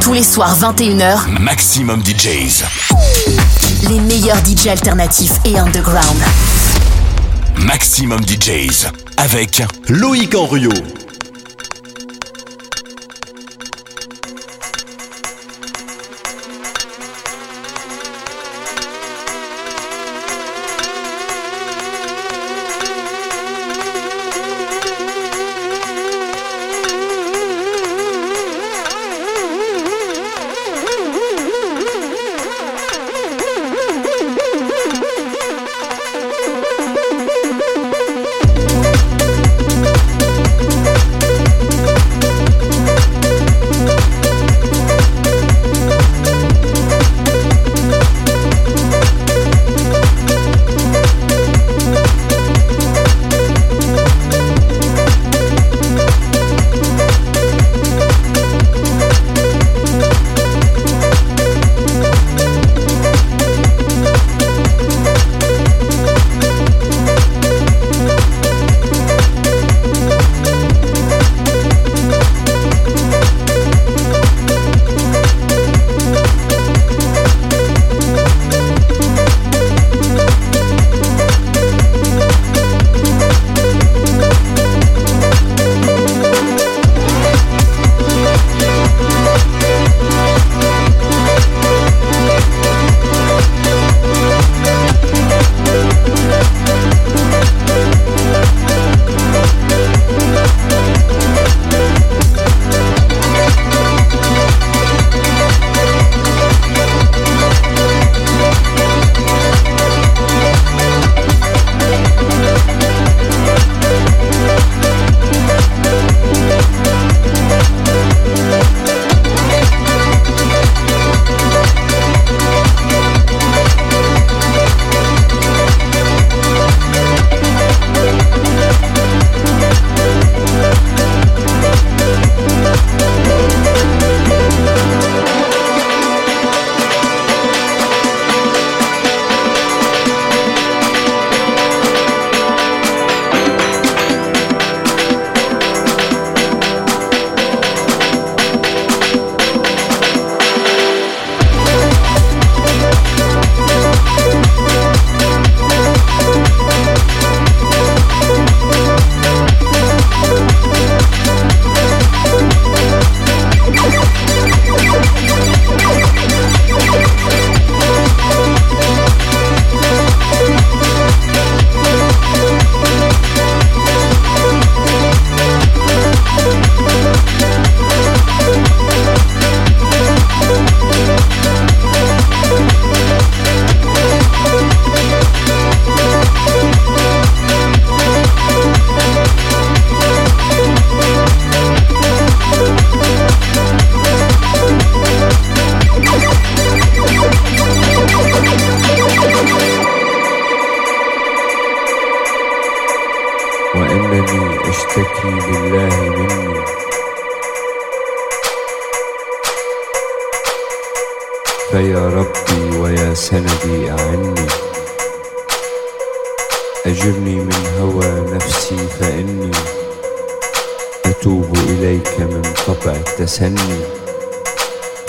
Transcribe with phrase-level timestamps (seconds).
[0.00, 2.64] Tous les soirs 21h, Maximum DJs.
[3.88, 6.22] Les meilleurs DJs alternatifs et underground.
[7.58, 10.70] Maximum DJs avec Loïc Henriot.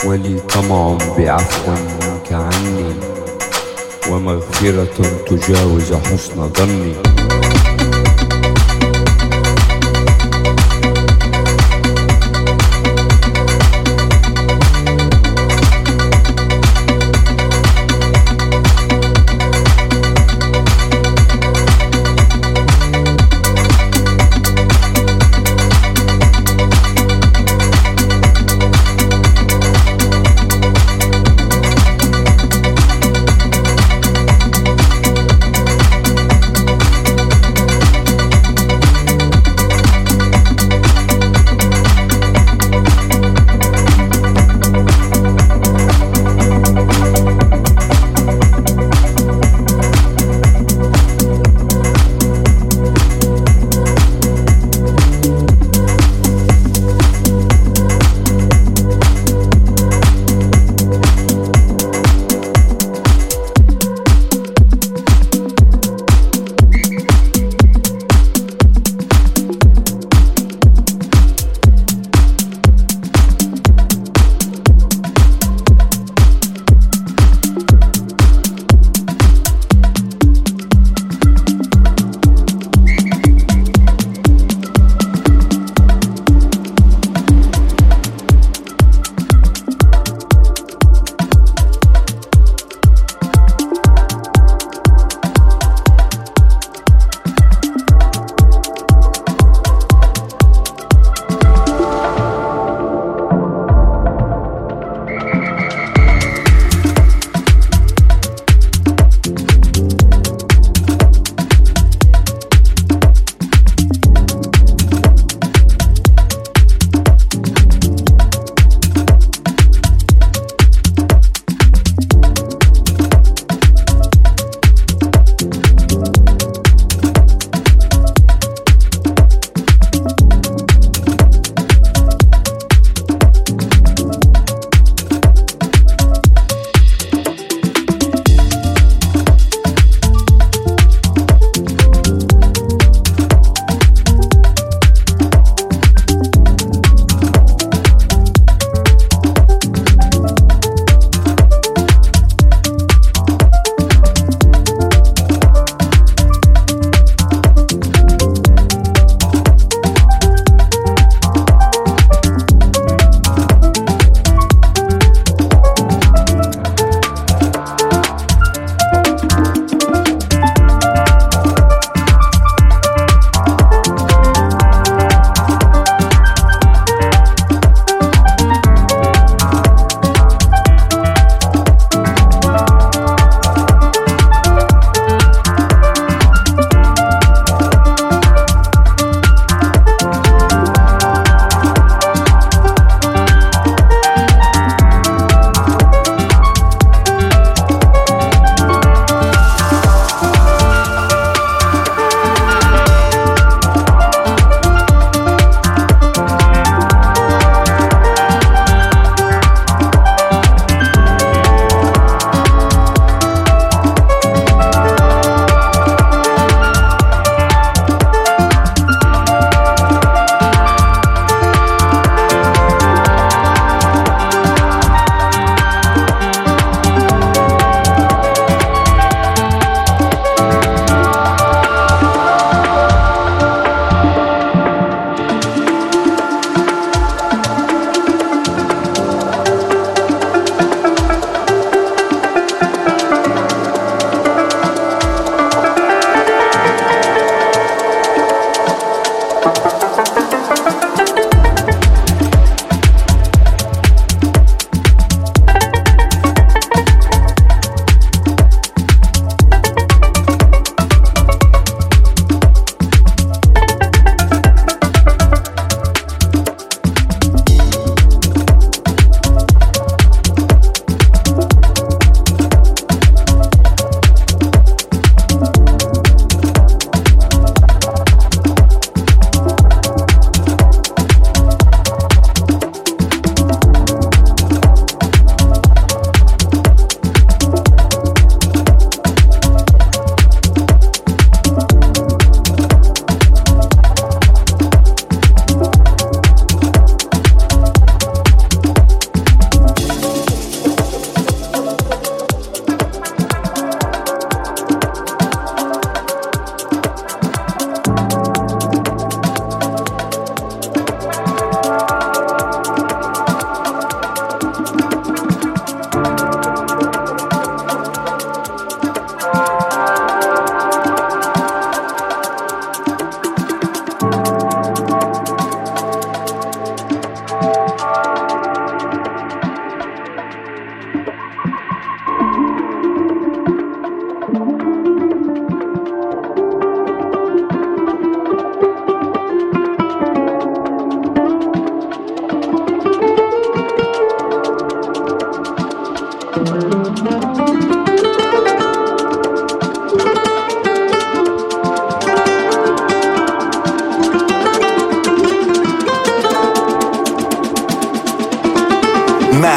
[0.06, 2.94] ولي طمع بعفو منك عني
[4.10, 7.19] ومغفرة تجاوز حسن ظني.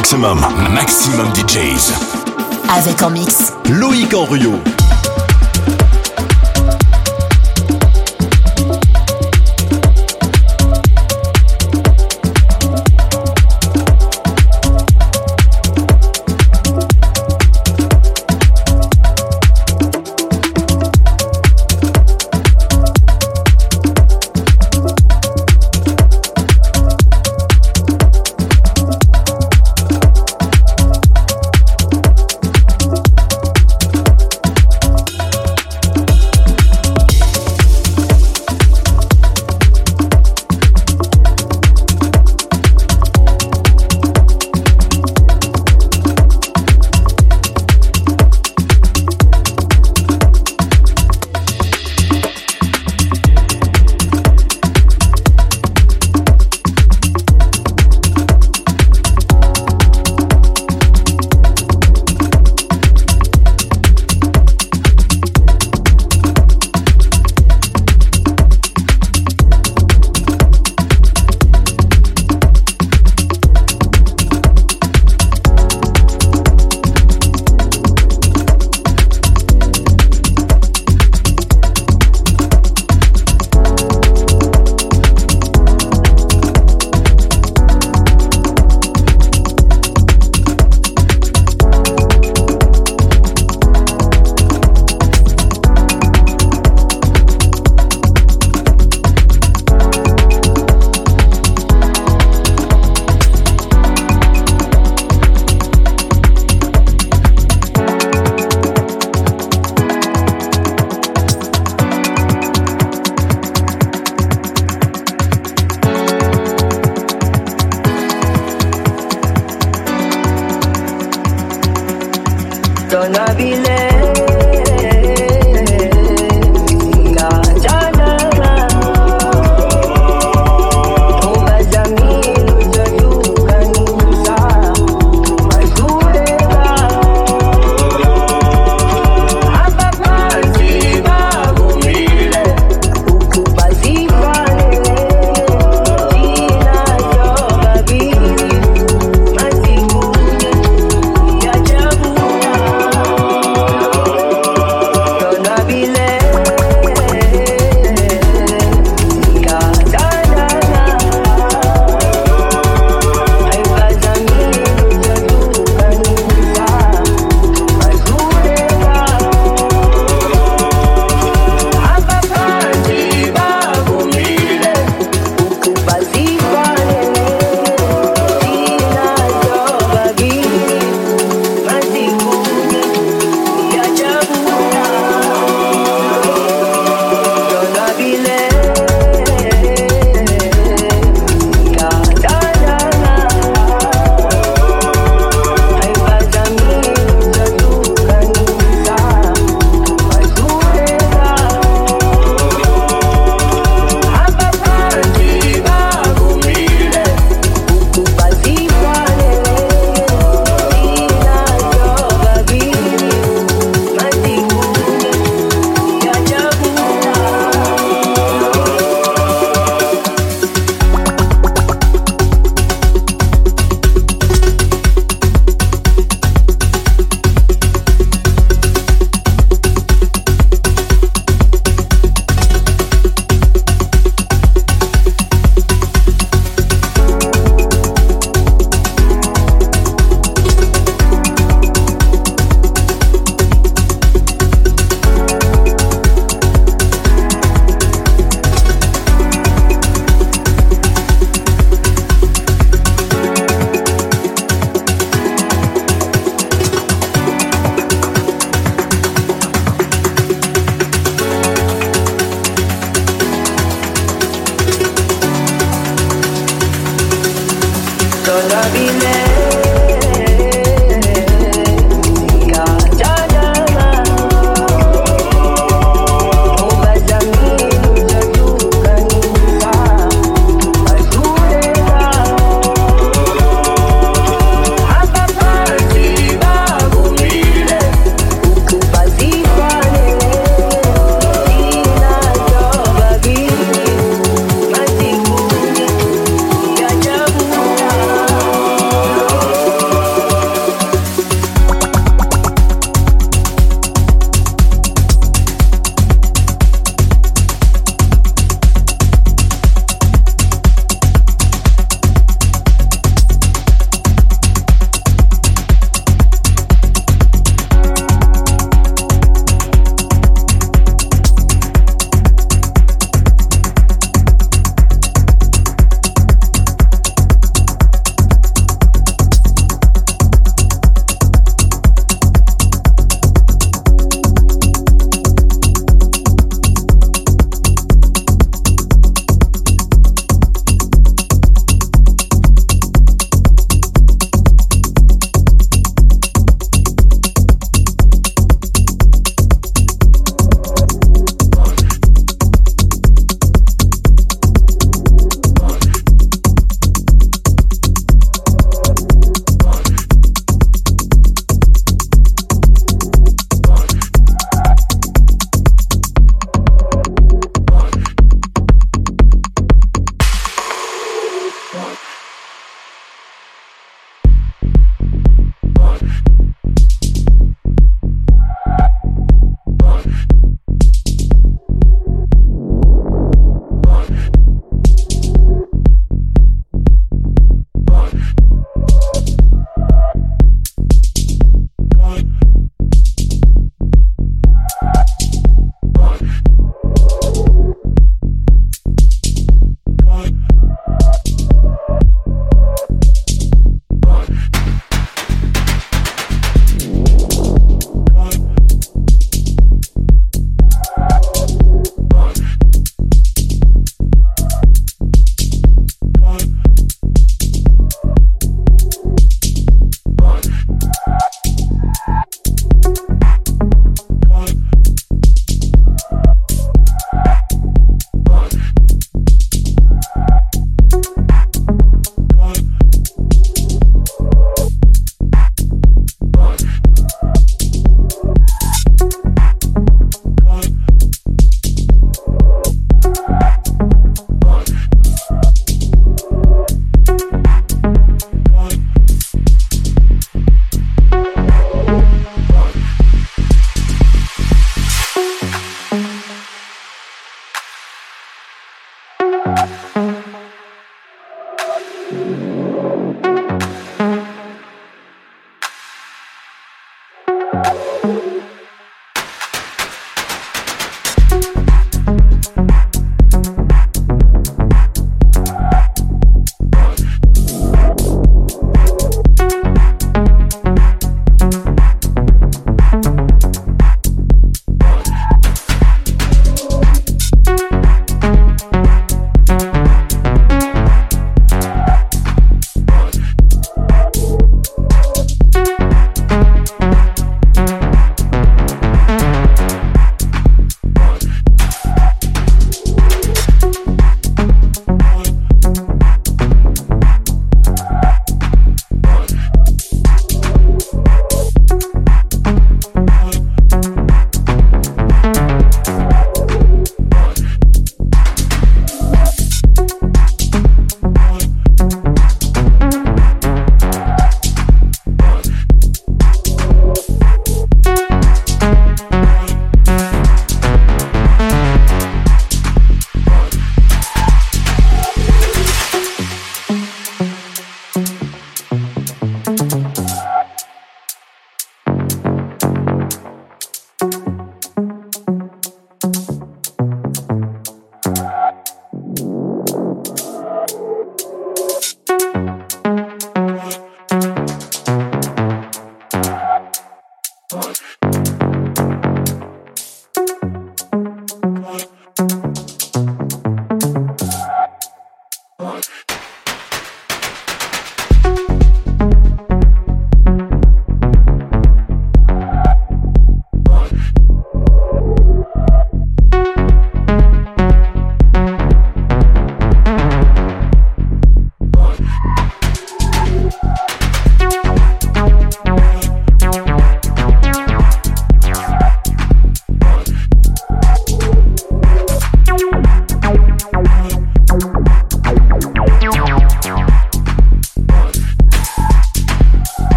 [0.00, 0.40] Maximum,
[0.72, 1.92] maximum DJs.
[2.74, 3.52] Avec en mix.
[3.68, 4.58] Loïc Henriot.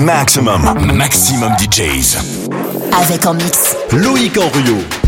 [0.00, 0.62] Maximum,
[0.94, 2.16] maximum DJs.
[3.02, 3.76] Avec en mix.
[3.92, 4.99] Loïc Henriot.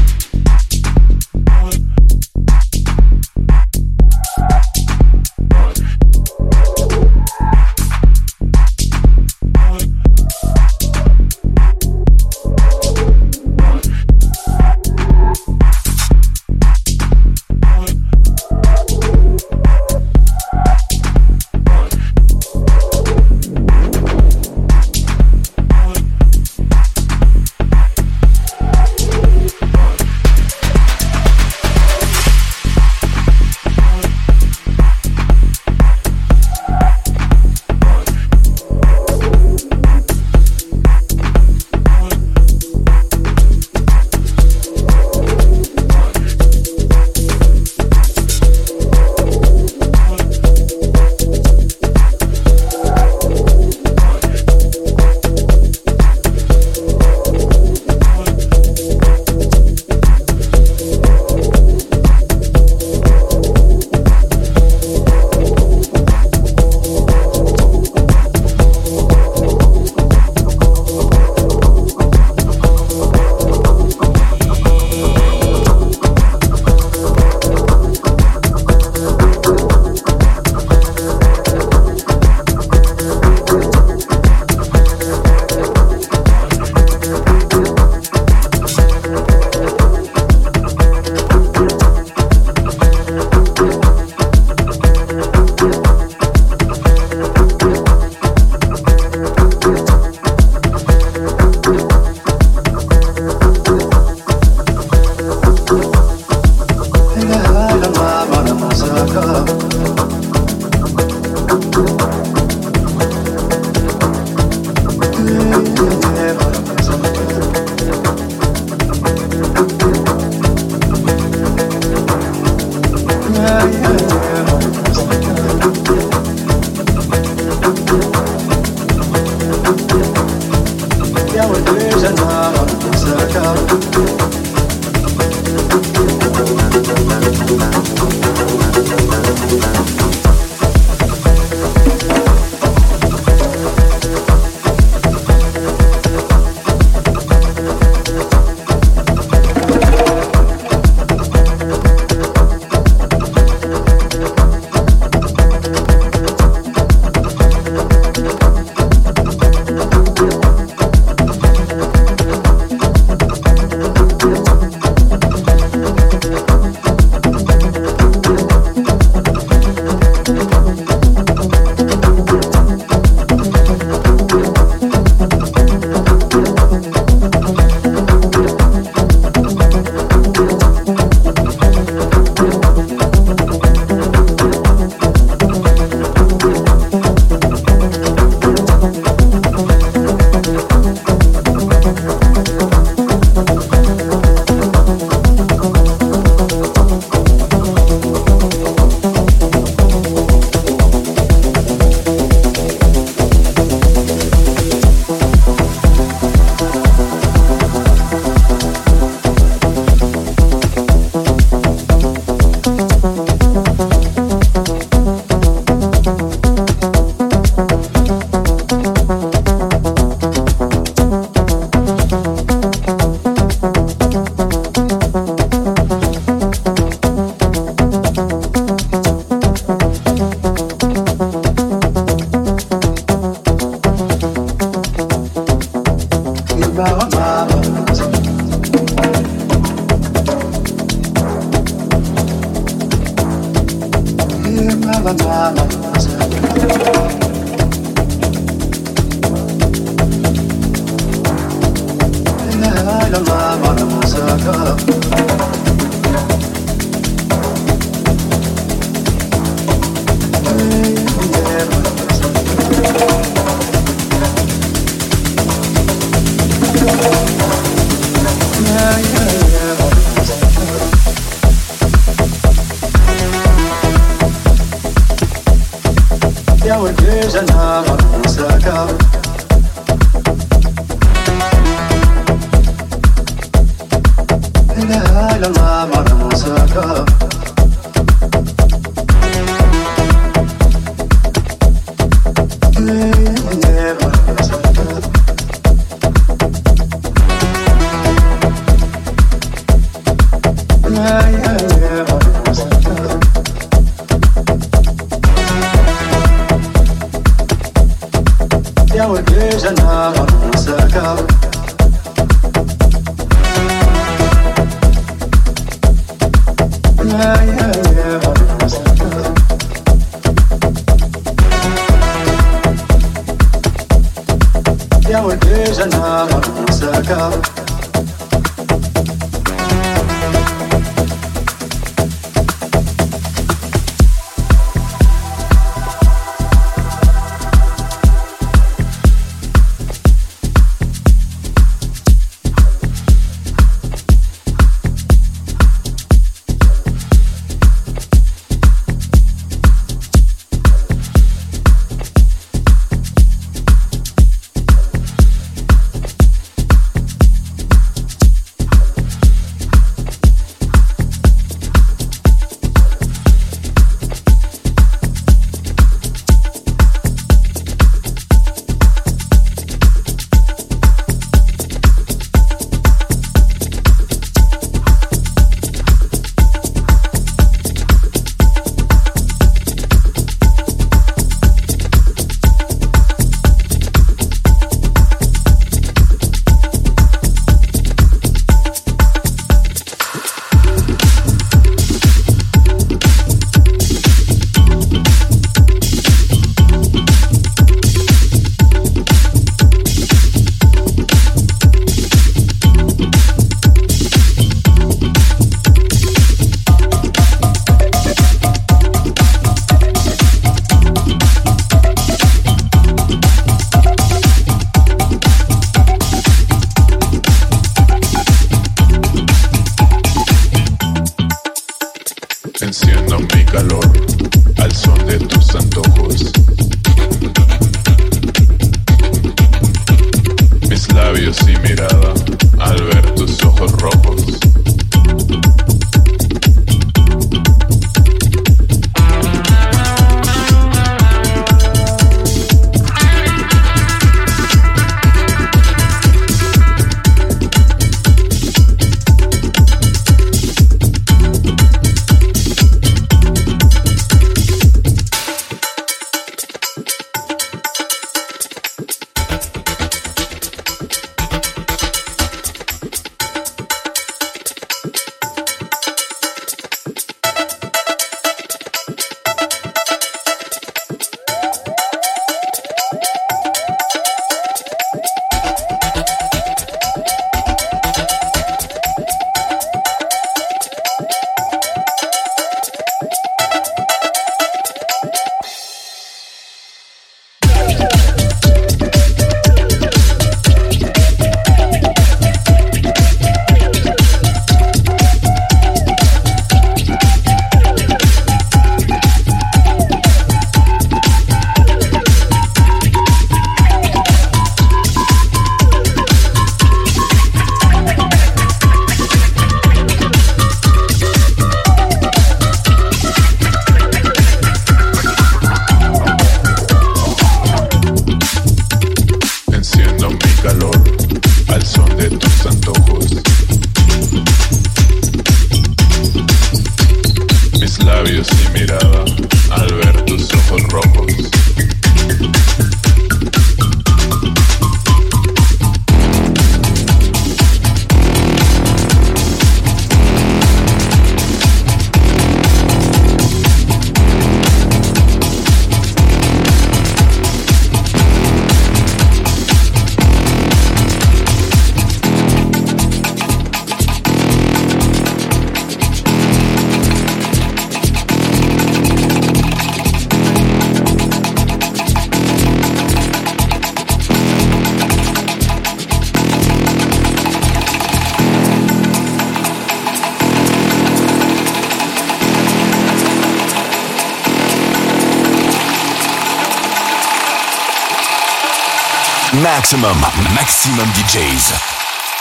[579.73, 579.97] Maximum,
[580.35, 581.55] maximum DJs.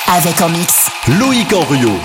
[0.08, 0.90] Avec en mix.
[1.10, 2.00] Loïc Henriot.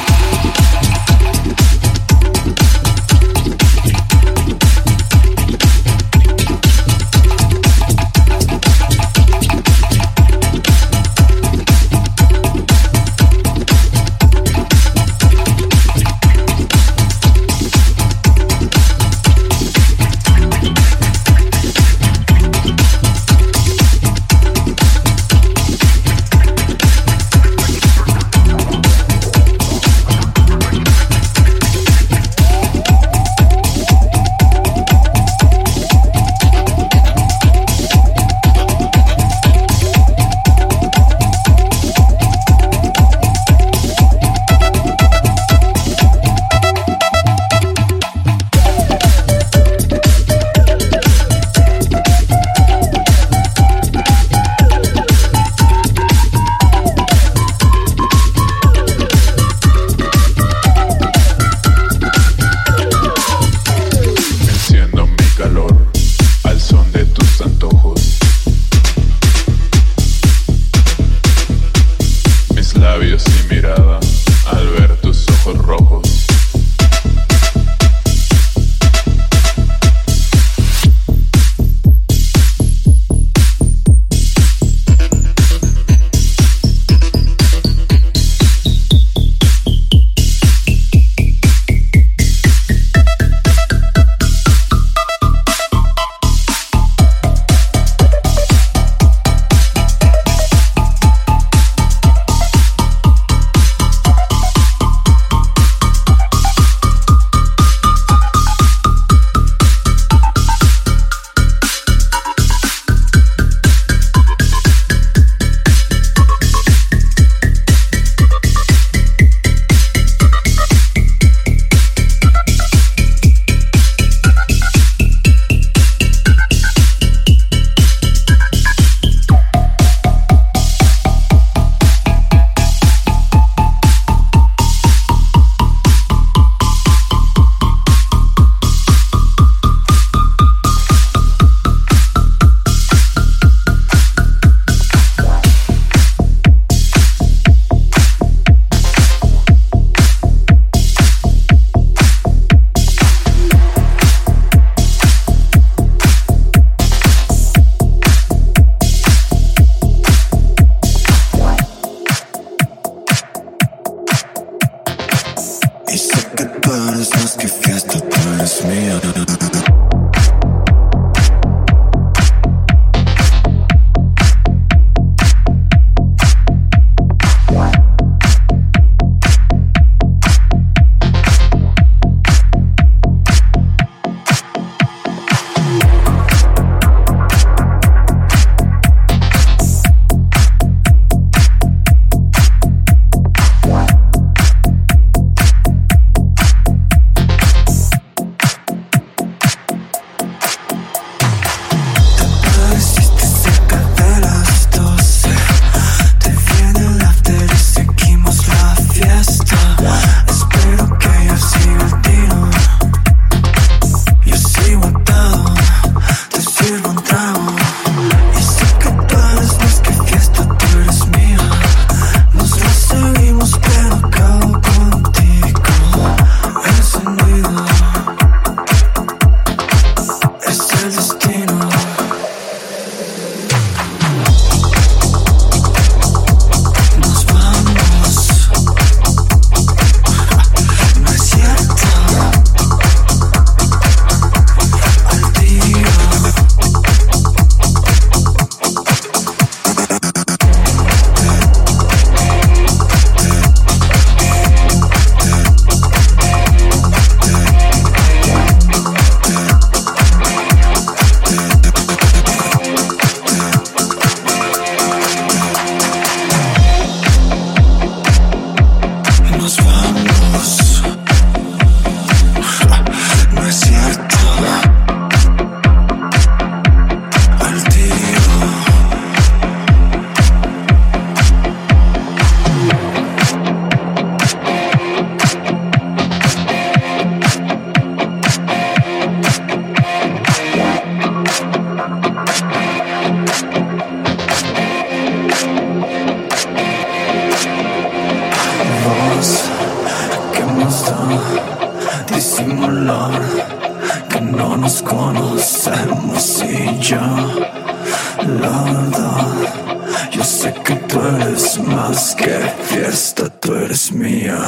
[311.37, 314.39] desmasque, fiesta, tú eres mía.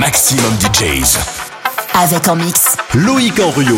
[0.00, 1.18] Maximum DJs.
[1.92, 2.74] Avec en mix.
[2.94, 3.76] Loïc Henriot.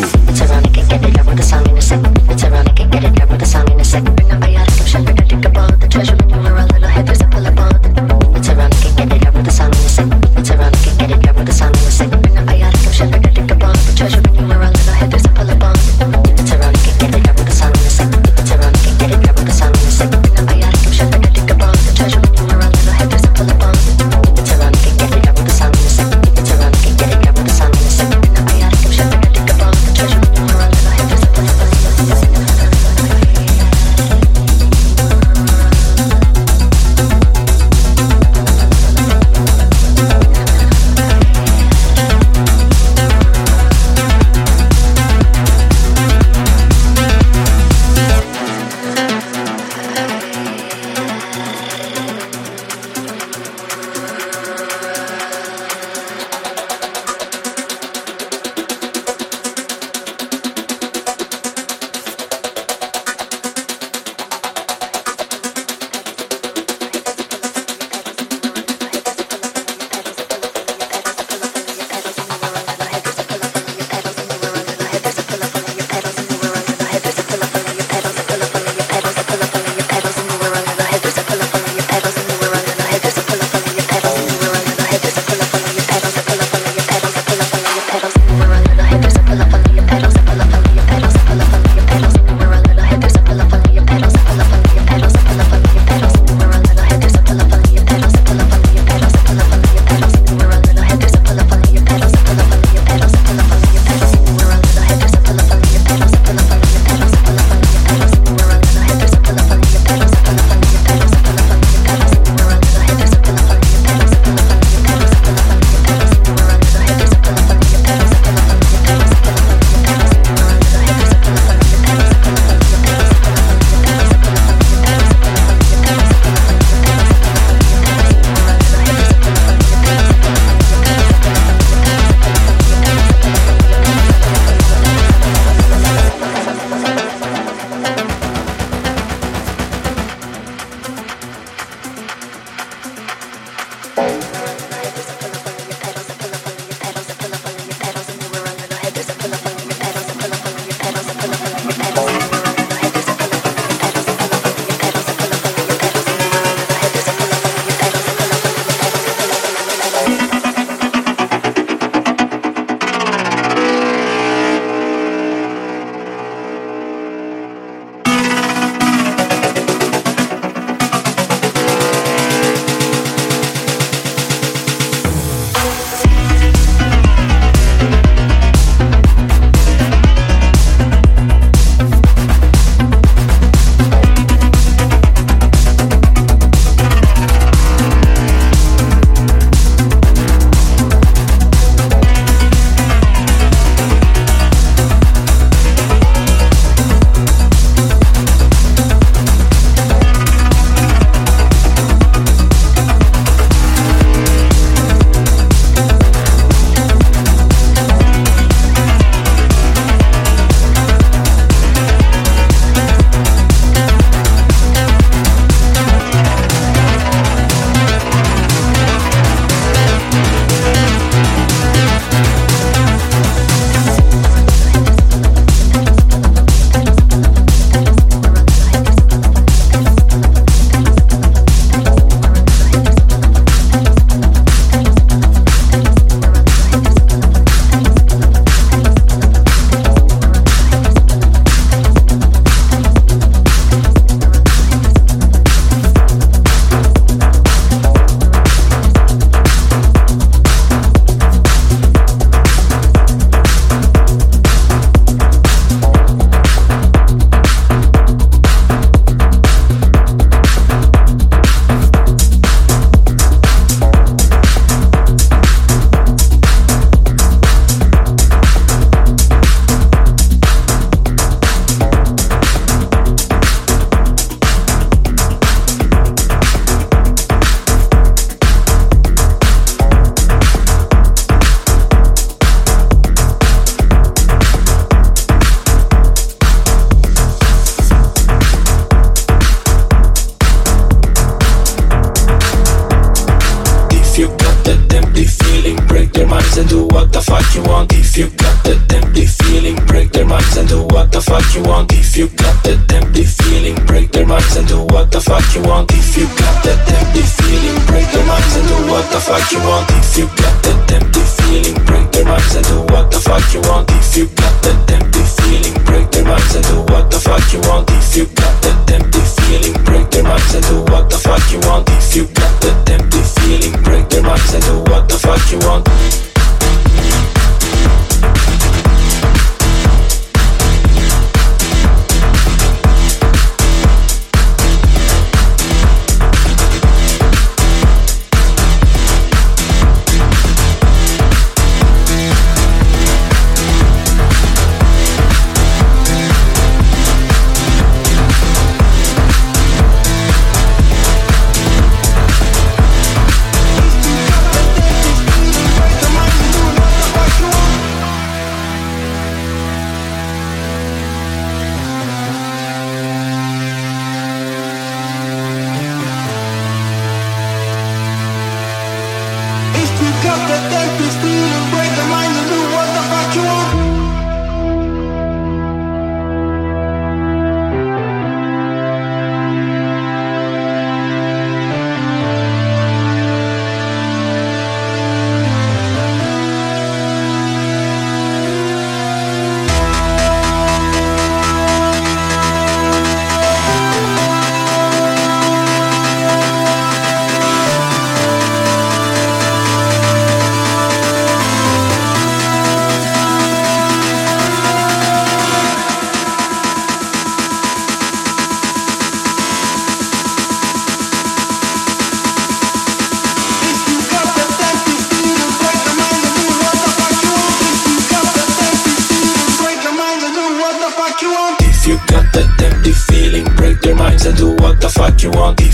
[305.13, 305.93] The fuck you want.
[305.93, 309.61] If you got that empty feeling, break their minds and do what the fuck you
[309.61, 309.85] want.
[309.93, 313.61] If you got that empty feeling, break their minds and do what the fuck you
[313.69, 313.93] want.
[313.93, 317.61] If you got that empty feeling, break their minds and do what the fuck you
[317.69, 317.93] want.
[317.93, 321.61] If you got that empty feeling, break their minds and do what the fuck you
[321.69, 321.85] want.
[321.93, 325.61] If you got that empty feeling, break their minds and do what the fuck you
[325.61, 326.32] want.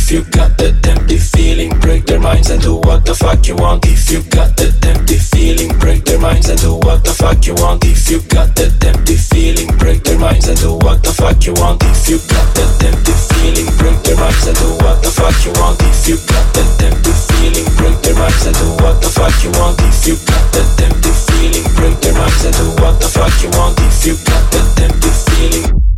[0.10, 3.54] If you got that empty feeling, break their minds and do what the fuck you
[3.54, 3.86] want.
[3.86, 7.54] If you got that empty feeling, break their minds and do what the fuck you
[7.62, 7.86] want.
[7.86, 11.54] If you got that empty feeling, break their minds and do what the fuck you
[11.62, 11.86] want.
[11.86, 15.54] If you got that empty feeling, break their minds and do what the fuck you
[15.62, 15.78] want.
[15.78, 19.54] If you got that empty feeling, break their minds and do what the fuck you
[19.62, 19.78] want.
[19.78, 23.54] If you got that empty feeling, break their minds and do what the fuck you
[23.54, 23.78] want.
[23.78, 25.89] If you got that empty feeling.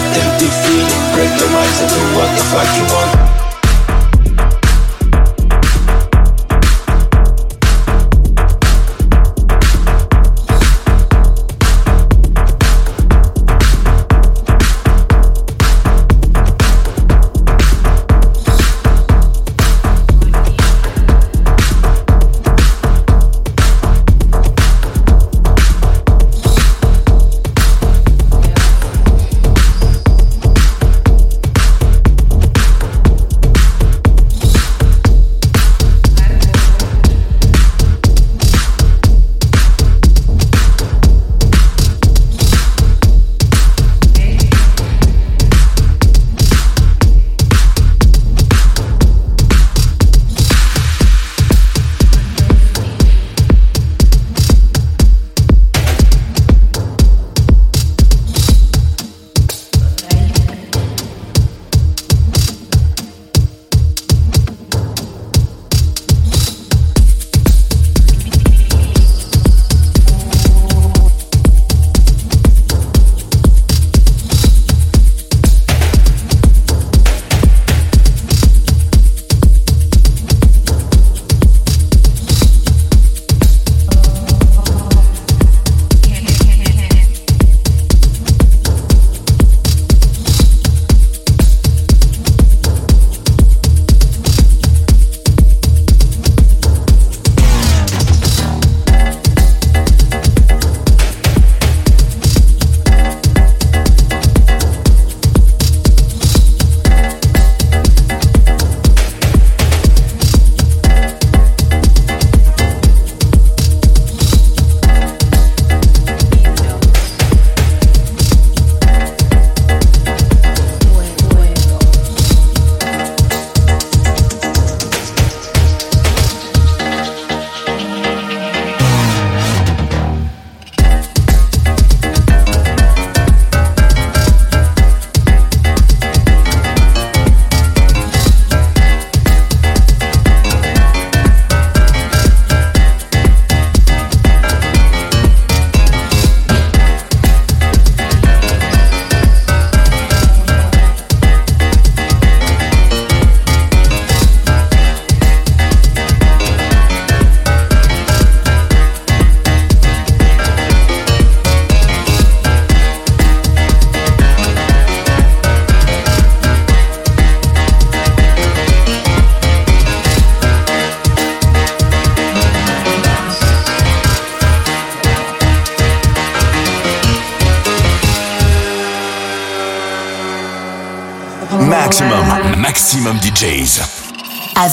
[0.00, 3.43] empty feeling Break your mind and do what the fuck you want.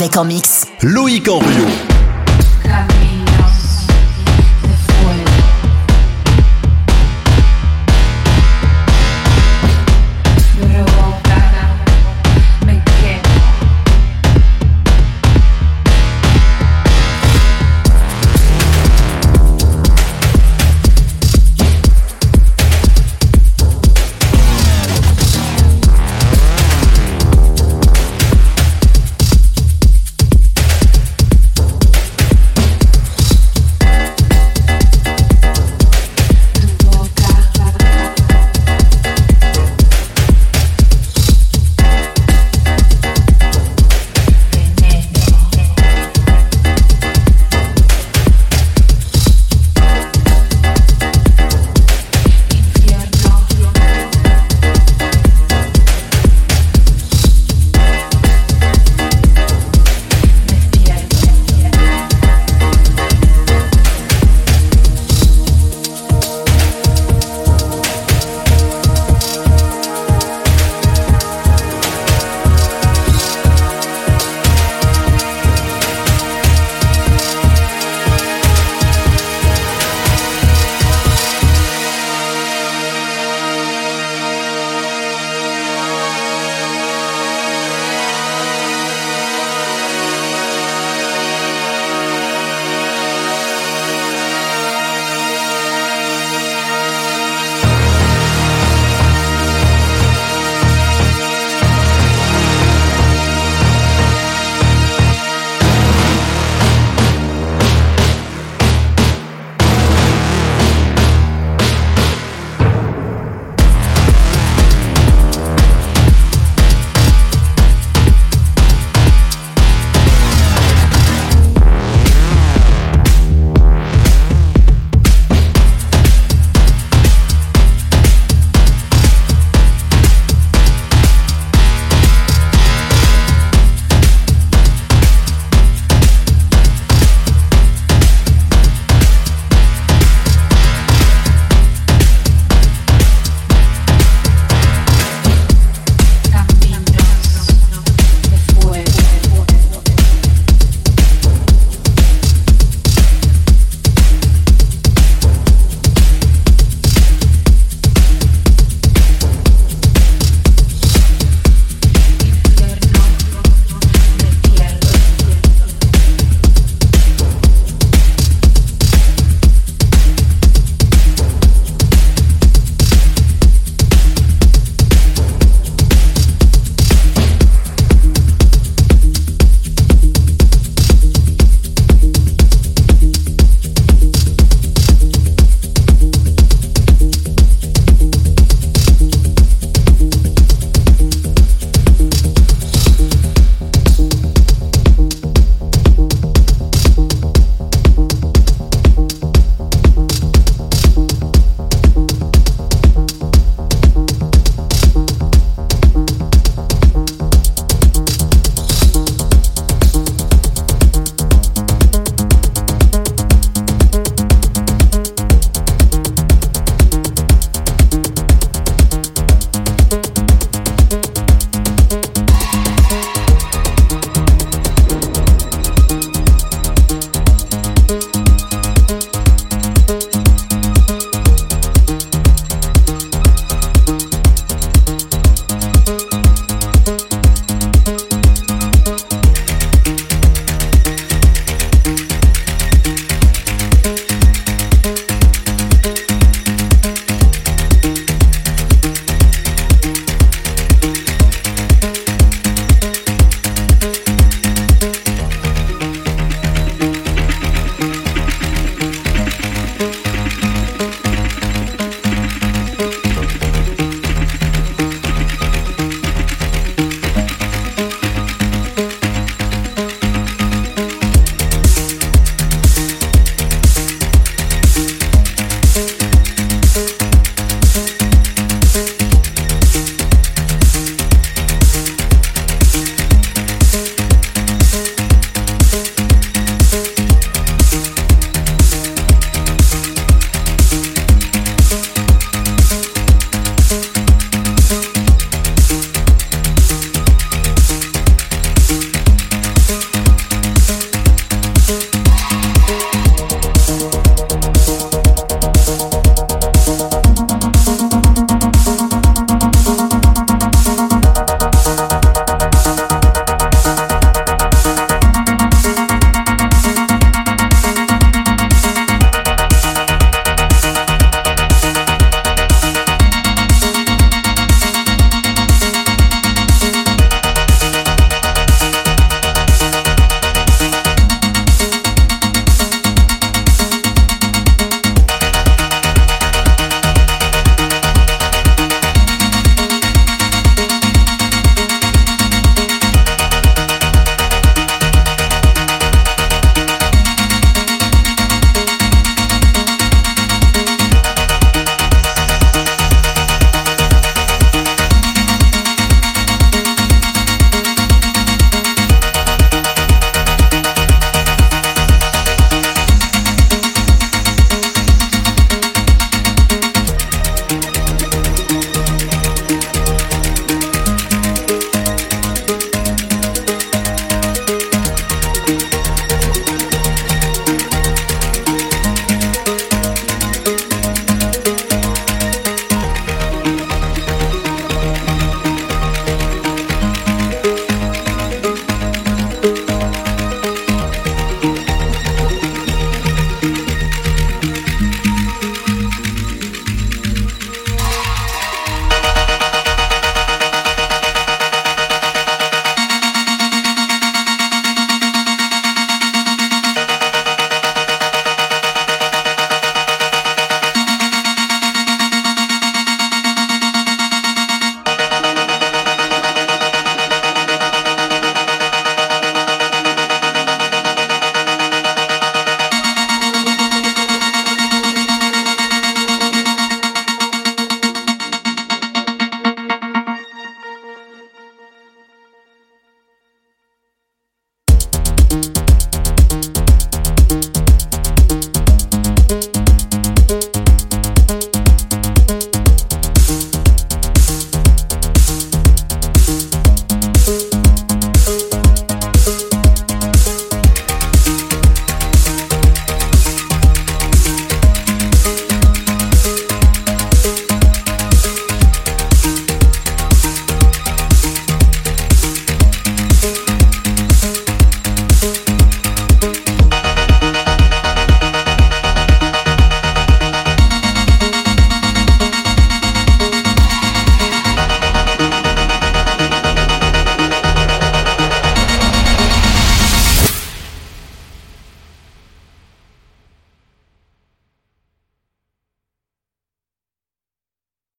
[0.02, 0.51] Avec en mix.